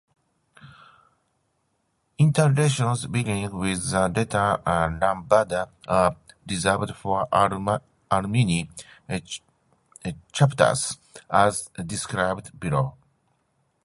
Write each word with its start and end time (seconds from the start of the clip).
Iterations 2.17 3.05
beginning 3.05 3.55
with 3.55 3.91
the 3.91 4.07
letter 4.09 4.59
Lambda 4.65 5.69
are 5.87 6.15
reserved 6.49 6.95
for 6.95 7.27
alumni 7.31 7.77
chapters 10.33 10.97
as 11.29 11.67
described 11.85 12.59
below. 12.59 12.95